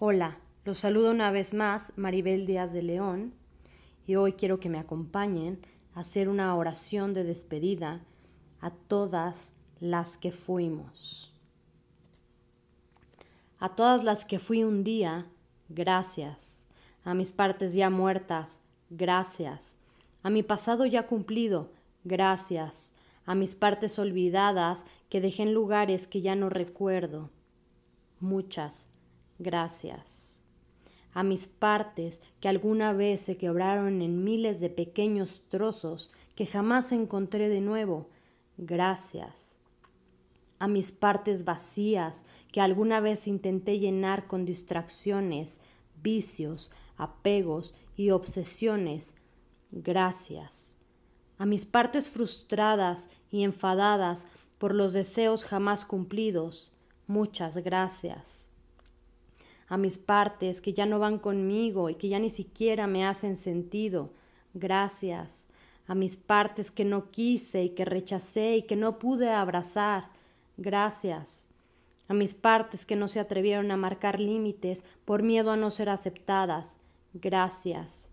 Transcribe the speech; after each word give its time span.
Hola, 0.00 0.38
los 0.64 0.78
saludo 0.78 1.10
una 1.10 1.32
vez 1.32 1.54
más 1.54 1.92
Maribel 1.96 2.46
Díaz 2.46 2.72
de 2.72 2.82
León 2.82 3.34
y 4.06 4.14
hoy 4.14 4.34
quiero 4.34 4.60
que 4.60 4.68
me 4.68 4.78
acompañen 4.78 5.58
a 5.92 6.00
hacer 6.00 6.28
una 6.28 6.54
oración 6.54 7.14
de 7.14 7.24
despedida 7.24 8.04
a 8.60 8.70
todas 8.70 9.54
las 9.80 10.16
que 10.16 10.30
fuimos. 10.30 11.34
A 13.58 13.74
todas 13.74 14.04
las 14.04 14.24
que 14.24 14.38
fui 14.38 14.62
un 14.62 14.84
día, 14.84 15.26
gracias. 15.68 16.64
A 17.02 17.14
mis 17.14 17.32
partes 17.32 17.74
ya 17.74 17.90
muertas, 17.90 18.60
gracias. 18.90 19.74
A 20.22 20.30
mi 20.30 20.44
pasado 20.44 20.86
ya 20.86 21.08
cumplido, 21.08 21.72
gracias. 22.04 22.92
A 23.26 23.34
mis 23.34 23.56
partes 23.56 23.98
olvidadas 23.98 24.84
que 25.08 25.20
dejé 25.20 25.42
en 25.42 25.54
lugares 25.54 26.06
que 26.06 26.22
ya 26.22 26.36
no 26.36 26.50
recuerdo. 26.50 27.30
Muchas 28.20 28.86
gracias. 29.38 30.42
A 31.12 31.22
mis 31.22 31.46
partes 31.46 32.22
que 32.40 32.48
alguna 32.48 32.92
vez 32.92 33.20
se 33.20 33.36
quebraron 33.36 34.02
en 34.02 34.24
miles 34.24 34.60
de 34.60 34.70
pequeños 34.70 35.44
trozos 35.48 36.10
que 36.34 36.46
jamás 36.46 36.92
encontré 36.92 37.48
de 37.48 37.60
nuevo, 37.60 38.08
gracias. 38.56 39.56
A 40.58 40.68
mis 40.68 40.92
partes 40.92 41.44
vacías 41.44 42.24
que 42.52 42.60
alguna 42.60 43.00
vez 43.00 43.26
intenté 43.26 43.78
llenar 43.78 44.26
con 44.26 44.44
distracciones, 44.44 45.60
vicios, 46.02 46.70
apegos 46.96 47.74
y 47.96 48.10
obsesiones, 48.10 49.14
gracias. 49.70 50.76
A 51.38 51.46
mis 51.46 51.64
partes 51.66 52.10
frustradas 52.10 53.10
y 53.30 53.44
enfadadas 53.44 54.26
por 54.58 54.74
los 54.74 54.92
deseos 54.92 55.44
jamás 55.44 55.84
cumplidos, 55.84 56.72
muchas 57.06 57.58
gracias 57.58 58.47
a 59.68 59.76
mis 59.76 59.98
partes 59.98 60.60
que 60.60 60.72
ya 60.72 60.86
no 60.86 60.98
van 60.98 61.18
conmigo 61.18 61.90
y 61.90 61.94
que 61.94 62.08
ya 62.08 62.18
ni 62.18 62.30
siquiera 62.30 62.86
me 62.86 63.06
hacen 63.06 63.36
sentido. 63.36 64.10
Gracias 64.54 65.48
a 65.86 65.94
mis 65.94 66.16
partes 66.16 66.70
que 66.70 66.84
no 66.84 67.10
quise 67.10 67.64
y 67.64 67.70
que 67.70 67.84
rechacé 67.84 68.56
y 68.56 68.62
que 68.62 68.76
no 68.76 68.98
pude 68.98 69.30
abrazar. 69.30 70.10
Gracias 70.56 71.48
a 72.08 72.14
mis 72.14 72.34
partes 72.34 72.86
que 72.86 72.96
no 72.96 73.08
se 73.08 73.20
atrevieron 73.20 73.70
a 73.70 73.76
marcar 73.76 74.18
límites 74.18 74.84
por 75.04 75.22
miedo 75.22 75.50
a 75.50 75.56
no 75.56 75.70
ser 75.70 75.90
aceptadas. 75.90 76.78
Gracias 77.12 78.08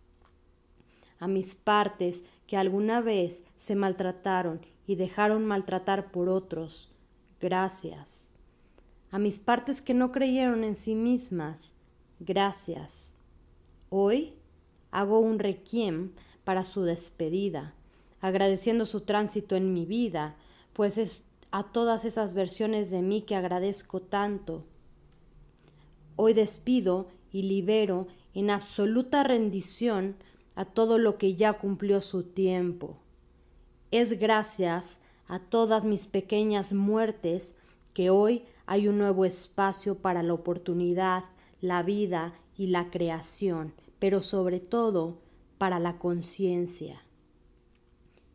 a 1.20 1.28
mis 1.28 1.56
partes 1.56 2.24
que 2.48 2.58
alguna 2.58 3.02
vez 3.02 3.44
se 3.56 3.76
maltrataron 3.76 4.62
y 4.86 4.96
dejaron 4.96 5.46
maltratar 5.46 6.12
por 6.12 6.30
otros. 6.30 6.90
Gracias 7.40 8.30
a 9.16 9.18
mis 9.18 9.40
partes 9.40 9.82
que 9.82 9.94
no 9.94 10.12
creyeron 10.12 10.66
en 10.66 10.76
sí 10.76 10.94
mismas, 10.94 11.76
gracias. 12.20 13.14
Hoy 13.90 14.34
hago 14.92 15.20
un 15.20 15.40
requiem 15.40 16.12
para 16.44 16.66
su 16.66 16.84
despedida, 16.84 17.74
agradeciendo 18.20 18.86
su 18.86 19.00
tránsito 19.00 19.56
en 19.56 19.74
mi 19.74 19.86
vida, 19.86 20.36
pues 20.74 20.98
es 20.98 21.24
a 21.52 21.64
todas 21.64 22.04
esas 22.04 22.34
versiones 22.34 22.92
de 22.92 23.02
mí 23.02 23.22
que 23.22 23.38
agradezco 23.38 24.02
tanto. 24.02 24.66
Hoy 26.18 26.34
despido 26.34 27.08
y 27.32 27.44
libero 27.44 28.08
en 28.34 28.50
absoluta 28.50 29.24
rendición 29.24 30.18
a 30.56 30.66
todo 30.66 30.98
lo 30.98 31.18
que 31.18 31.36
ya 31.36 31.54
cumplió 31.54 32.02
su 32.02 32.24
tiempo. 32.24 32.98
Es 33.92 34.20
gracias 34.20 34.98
a 35.30 35.40
todas 35.40 35.86
mis 35.86 36.06
pequeñas 36.06 36.74
muertes 36.74 37.56
que 37.94 38.10
hoy 38.10 38.44
hay 38.66 38.88
un 38.88 38.98
nuevo 38.98 39.26
espacio 39.26 40.00
para 40.00 40.24
la 40.24 40.34
oportunidad, 40.34 41.26
la 41.62 41.84
vida 41.84 42.34
y 42.58 42.68
la 42.68 42.90
creación, 42.90 43.74
pero 44.00 44.22
sobre 44.22 44.60
todo 44.60 45.22
para 45.58 45.80
la 45.80 45.98
conciencia. 45.98 47.04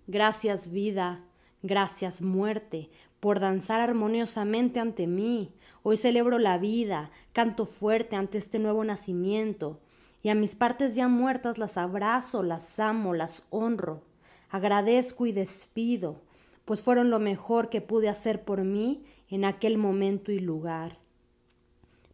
Gracias 0.07 0.71
vida, 0.71 1.25
gracias 1.63 2.23
muerte, 2.23 2.91
por 3.21 3.39
danzar 3.39 3.81
armoniosamente 3.81 4.81
ante 4.81 5.07
mí. 5.07 5.55
Hoy 5.83 5.97
celebro 5.97 6.39
la 6.39 6.59
vida, 6.59 7.11
canto 7.33 7.67
fuerte 7.67 8.17
ante 8.17 8.39
este 8.39 8.59
nuevo 8.59 8.83
nacimiento, 8.83 9.81
y 10.23 10.29
a 10.29 10.35
mis 10.35 10.55
partes 10.55 10.95
ya 10.95 11.09
muertas 11.09 11.59
las 11.59 11.77
abrazo, 11.77 12.43
las 12.43 12.79
amo, 12.79 13.15
las 13.15 13.45
honro, 13.51 14.03
agradezco 14.51 15.27
y 15.27 15.33
despido, 15.33 16.23
pues 16.65 16.83
fueron 16.83 17.11
lo 17.11 17.19
mejor 17.19 17.69
que 17.69 17.81
pude 17.81 18.09
hacer 18.09 18.45
por 18.45 18.65
mí 18.65 19.05
en 19.31 19.45
aquel 19.45 19.79
momento 19.79 20.33
y 20.33 20.41
lugar. 20.41 20.99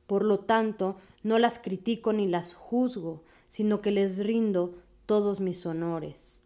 Por 0.06 0.25
lo 0.25 0.38
tanto, 0.41 0.97
no 1.22 1.38
las 1.38 1.59
critico 1.59 2.12
ni 2.12 2.28
las 2.28 2.54
juzgo, 2.54 3.22
sino 3.49 3.81
que 3.81 3.91
les 3.91 4.25
rindo 4.25 4.75
todos 5.06 5.41
mis 5.41 5.66
honores. 5.66 6.43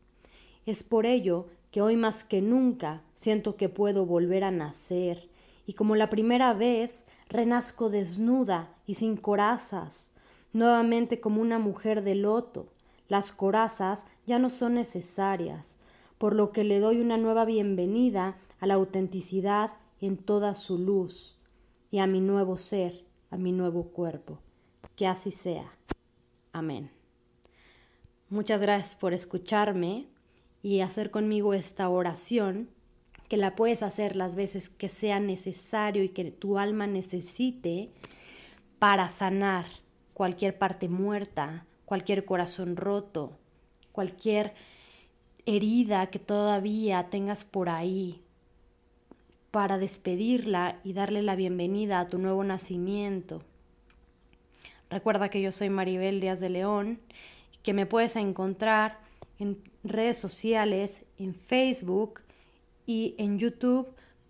Es 0.65 0.83
por 0.83 1.07
ello 1.07 1.49
que 1.71 1.83
hoy 1.83 1.97
más 1.97 2.25
que 2.25 2.41
nunca 2.41 3.03
siento 3.15 3.57
que 3.57 3.69
puedo 3.69 4.07
volver 4.07 4.45
a 4.45 4.51
nacer, 4.51 5.29
y 5.67 5.75
como 5.75 5.95
la 5.95 6.11
primera 6.11 6.53
vez 6.55 7.05
renazco 7.29 7.91
desnuda 7.91 8.75
y 8.87 8.95
sin 8.95 9.17
corazas, 9.17 10.13
nuevamente 10.53 11.21
como 11.21 11.41
una 11.41 11.59
mujer 11.59 12.03
de 12.03 12.15
loto. 12.15 12.69
Las 13.09 13.33
corazas 13.33 14.07
ya 14.27 14.39
no 14.39 14.51
son 14.51 14.75
necesarias, 14.75 15.77
por 16.19 16.35
lo 16.35 16.53
que 16.53 16.65
le 16.65 16.81
doy 16.81 17.01
una 17.01 17.19
nueva 17.19 17.45
bienvenida 17.45 18.37
a 18.59 18.67
la 18.67 18.75
autenticidad 18.75 19.73
en 20.01 20.17
toda 20.17 20.55
su 20.55 20.79
luz 20.79 21.37
y 21.91 21.99
a 21.99 22.07
mi 22.07 22.21
nuevo 22.21 22.57
ser, 22.57 23.05
a 23.31 23.37
mi 23.37 23.53
nuevo 23.53 23.91
cuerpo. 23.91 24.39
Que 24.97 25.07
así 25.07 25.31
sea. 25.31 25.77
Amén. 26.53 26.91
Muchas 28.29 28.63
gracias 28.63 28.95
por 28.95 29.13
escucharme 29.13 30.07
y 30.63 30.81
hacer 30.81 31.11
conmigo 31.11 31.55
esta 31.55 31.89
oración, 31.89 32.71
que 33.29 33.37
la 33.37 33.57
puedes 33.57 33.83
hacer 33.83 34.17
las 34.17 34.35
veces 34.35 34.69
que 34.69 34.89
sea 34.89 35.21
necesario 35.21 36.03
y 36.03 36.11
que 36.11 36.31
tu 36.31 36.59
alma 36.59 36.87
necesite 36.87 37.91
para 38.79 39.09
sanar 39.09 39.67
cualquier 40.15 40.59
parte 40.59 40.89
muerta, 40.89 41.67
cualquier 41.85 42.25
corazón 42.25 42.77
roto, 42.77 43.39
cualquier 43.93 44.55
herida 45.47 46.09
que 46.09 46.19
todavía 46.19 47.09
tengas 47.09 47.45
por 47.45 47.69
ahí, 47.69 48.23
para 49.51 49.79
despedirla 49.79 50.79
y 50.85 50.93
darle 50.93 51.23
la 51.23 51.35
bienvenida 51.35 52.01
a 52.01 52.09
tu 52.09 52.19
nuevo 52.19 52.45
nacimiento. 52.45 53.43
Recuerda 54.89 55.29
que 55.29 55.43
yo 55.43 55.53
soy 55.53 55.71
Maribel 55.71 56.21
Díaz 56.21 56.41
de 56.41 56.51
León, 56.51 57.01
que 57.63 57.73
me 57.73 57.87
puedes 57.87 58.17
encontrar 58.17 58.99
en 59.39 59.63
redes 59.83 60.19
sociales, 60.19 61.05
en 61.19 61.35
Facebook 61.35 62.21
y 62.87 63.15
en 63.19 63.39
YouTube 63.39 63.89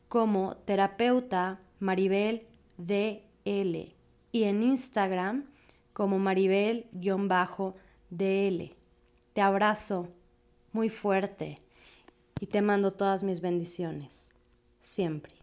como 0.09 0.57
terapeuta 0.65 1.61
Maribel 1.79 2.47
DL 2.79 3.95
y 4.33 4.45
en 4.45 4.63
Instagram 4.63 5.47
como 5.93 6.19
Maribel-DL. 6.19 8.75
Te 9.33 9.41
abrazo 9.41 10.09
muy 10.73 10.89
fuerte 10.89 11.61
y 12.41 12.47
te 12.47 12.63
mando 12.63 12.93
todas 12.93 13.23
mis 13.23 13.41
bendiciones 13.41 14.30
siempre. 14.81 15.40